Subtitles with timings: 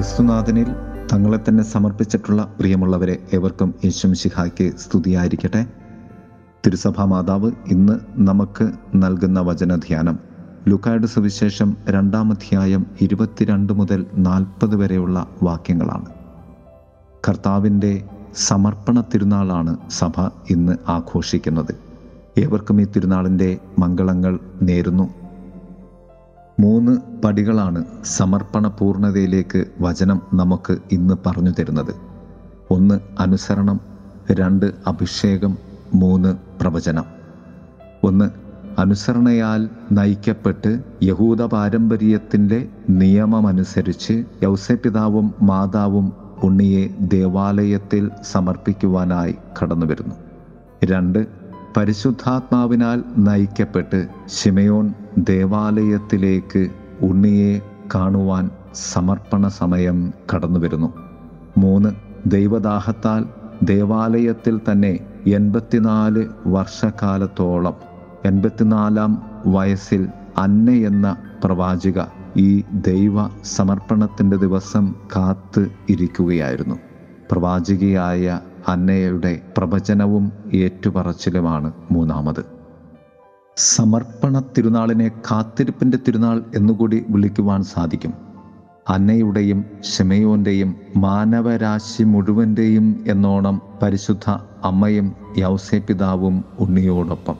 [0.00, 0.66] ക്രിസ്തുനാഥനിൽ
[1.12, 5.66] തങ്ങളെ തന്നെ സമർപ്പിച്ചിട്ടുള്ള പ്രിയമുള്ളവരെ ഏവർക്കും യേശുമിശിഹായ്ക്ക് സ്തുതിയായിരിക്കട്ടെ.
[6.66, 10.18] തിരുസഭാ മാതാവ് ഇന്ന് നമുക്ക് നൽകുന്ന വചനധ്യാനം
[10.68, 16.06] ലുക്കായുടെ സുവിശേഷം രണ്ടാം അധ്യായം ഇരുപത്തിരണ്ട് മുതൽ നാൽപ്പത് വരെയുള്ള വാക്യങ്ങളാണ്.
[17.28, 18.04] കർത്താവിന്റെ
[18.36, 21.74] സമർപ്പണ തിരുനാളാണ് സഭ ഇന്ന് ആഘോഷിക്കുന്നത്.
[22.38, 25.19] ഏവർക്കും ഈ തിരുനാളിന്റെ മംഗളങ്ങൾ നേരുന്നു.
[26.62, 26.92] മൂന്ന്
[27.24, 31.92] പടികളാണ് സമർപ്പണ പൂർണതയിലേക്ക് വചനം നമുക്ക് ഇന്ന് പറഞ്ഞു തരുന്നത്.
[32.70, 33.80] ഒന്ന് അനുസരണം
[34.32, 35.58] രണ്ട് അഭിഷേകം
[35.94, 37.04] മൂന്ന് പ്രവചനം.
[38.04, 38.26] ഒന്ന്
[38.80, 40.70] അനുസരണയാൽ നയിക്കപ്പെട്ട്
[41.02, 50.14] യഹൂദ പാരമ്പര്യത്തിന്റെ നിയമമനുസരിച്ച് യൗസപിതാവും മാതാവും ഉണ്ണിയെ ദേവാലയത്തിൽ സമർപ്പിക്കുവാനായി കടന്നുവരുന്നു.
[50.84, 51.26] രണ്ട്
[51.76, 54.86] പരിശുദ്ധാത്മാവിനാൽ നയിക്കപ്പെട്ട് ശിമയോൻ
[55.18, 57.60] ദേവാലയത്തിലേക്ക് ഉണ്ണിയെ
[57.94, 60.92] കാണുവാൻ സമർപ്പണ സമയം കടന്നു വരുന്നു
[61.58, 61.90] മൂന്ന്
[62.26, 63.24] ദൈവദാഹത്താൽ
[63.62, 67.74] ദേവാലയത്തിൽ തന്നെ എൺപത്തിനാല് വർഷക്കാലത്തോളം
[68.24, 70.08] എൺപത്തിനാലാം വയസ്സിൽ
[70.38, 72.00] അന്ന എന്ന പ്രവാചിക
[72.36, 76.74] ഈ ദൈവ സമർപ്പണത്തിന്റെ ദിവസം കാത്ത് ഇരിക്കുകയായിരുന്നു.
[77.32, 82.59] പ്രവാചികയായ അന്നയുടെ പ്രവചനവും ഏറ്റുപറച്ചിലുമാണ് മൂന്നാമത്.
[83.62, 88.12] സമർപ്പണ തിരുനാളിനെ കാത്തിരിപ്പിന്റെ തിരുനാൾ എന്നുകൂടി വിളിക്കുവാൻ സാധിക്കും.
[88.88, 94.30] അന്നയുടെയും ഷെമയോന്റെയും മാനവരാശി മുഴുവന്റെയും എന്നോണം പരിശുദ്ധ
[94.64, 97.34] അമ്മയും യൗസേപിതാവും ഉണ്ണിയോടൊപ്പം.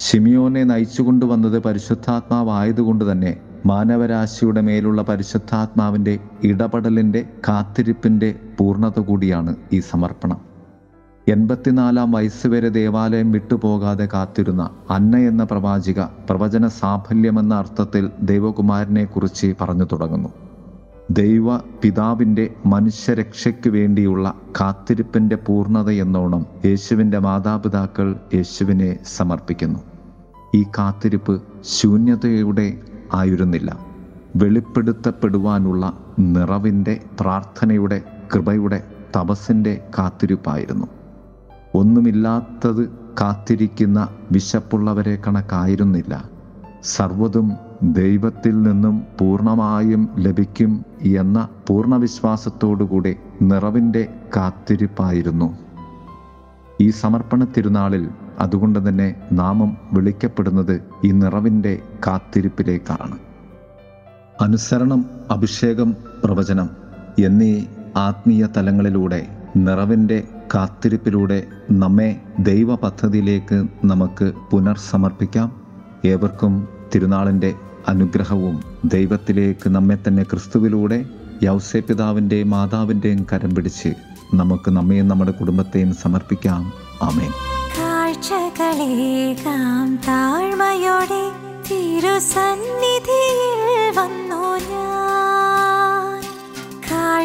[0.00, 3.36] ഷിമിയോനെ നയിച്ചുകൊണ്ടുവന്നത് പരിശുദ്ധാത്മാവായതുകൊണ്ട് തന്നെ
[3.66, 10.51] മാനവരാശിയുടെ മേലുള്ള പരിശുദ്ധാത്മാവിന്റെ ഇടപെടലിന്റെ കാത്തിരിപ്പിന്റെ പൂർണത കൂടിയാണ് ഈ സമർപ്പണം.
[11.28, 19.84] എൺപത്തിനാലാം വയസ്സ് വരെ ദേവാലയം വിട്ടുപോകാതെ കാത്തിരുന്ന അന്ന എന്ന പ്രവാചിക പ്രവചന സാഫല്യമെന്ന അർത്ഥത്തിൽ ദൈവകുമാരനെ കുറിച്ച് പറഞ്ഞു
[19.92, 20.28] തുടങ്ങുന്നു.
[21.10, 29.80] ദൈവ പിതാവിന്റെ മനുഷ്യരക്ഷയ്ക്ക് വേണ്ടിയുള്ള കാത്തിരിപ്പിന്റെ പൂർണത എന്നോണം യേശുവിന്റെ മാതാപിതാക്കൾ യേശുവിനെ സമർപ്പിക്കുന്നു.
[30.54, 32.78] ഈ കാത്തിരിപ്പ് ശൂന്യതയുടെ
[33.14, 33.78] ആയിരുന്നില്ല.
[34.36, 38.02] വെളിപ്പെടുത്തപ്പെടുവാനുള്ള നിറവിന്റെ പ്രാർത്ഥനയുടെ
[38.34, 38.82] കൃപയുടെ
[39.16, 40.86] തപസ്സിന്റെ കാത്തിരിപ്പായിരുന്നു.
[41.74, 42.90] ഒന്നുമില്ലാത്തത്
[43.20, 46.24] കാത്തിരിക്കുന്ന വിശപ്പുള്ളവരെ കണക്കായിരുന്നില്ല.
[46.82, 47.52] സർവതും
[47.82, 55.56] ദൈവത്തിൽ നിന്നും പൂർണമായും ലഭിക്കും എന്ന പൂർണവിശ്വാസത്തോടുകൂടി നിറവിന്റെ കാത്തിരിപ്പായിരുന്നു.
[56.80, 58.08] ഈ സമർപ്പണ തിരുനാളിൽ
[58.40, 63.18] അതുകൊണ്ട് തന്നെ നാമം വിളിക്കപ്പെടുന്നത് ഈ നിറവിന്റെ കാത്തിരിപ്പിലേക്കാണ്.
[64.40, 66.70] അനുസരണം അഭിഷേകം പ്രവചനം
[67.18, 67.64] എന്നീ
[67.96, 75.62] ആത്മീയ തലങ്ങളിലൂടെ നിറവിന്റെ കാത്തിരിപ്പിലൂടെ നമ്മെ ദൈവ പദ്ധതിയിലേക്ക് നമുക്ക് പുനർസമർപ്പിക്കാം.
[76.04, 77.54] ഏവർക്കും തിരുനാളിന്റെ
[77.88, 81.04] അനുഗ്രഹവും ദൈവത്തിലേക്ക് നമ്മെ തന്നെ ക്രിസ്തുവിലൂടെ
[81.42, 83.92] യൗസേപിതാവിന്റെയും മാതാവിന്റെയും കരം പിടിച്ച്
[84.34, 86.72] നമുക്ക് നമ്മയും നമ്മുടെ കുടുംബത്തെയും സമർപ്പിക്കാം.
[87.78, 91.30] കാഴ്ചകളേകാം താഴ്മയോടെ
[91.70, 93.52] തിരുസന്നിധിയിൽ
[93.98, 95.01] വന്നു ഞാൻ.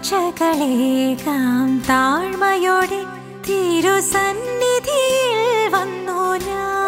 [0.00, 1.66] കാഴ്ചകളേകാം.
[1.88, 3.00] താഴ്മയോടെ
[3.48, 6.79] തിരുസന്നിധിയിൽ വന്നു ഞാൻ.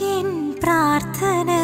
[0.00, 1.61] കാഴ്ചയെല്ലാം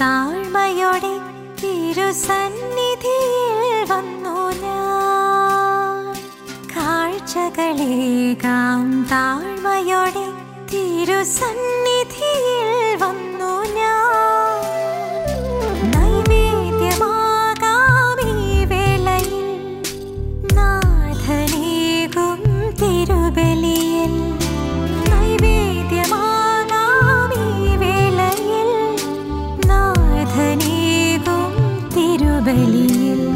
[0.00, 1.14] താഴ്മയോടെ
[1.62, 3.10] തിരുസന്നിധിയിൽ
[3.90, 6.14] വന്നു ഞാൻ.
[6.74, 10.26] കാഴ്ചകളേകാം താഴ്മയോടെ
[10.72, 12.60] തിരുസന്നിധിയിൽ
[13.02, 13.29] വന്നു
[32.50, 33.26] வெளியில்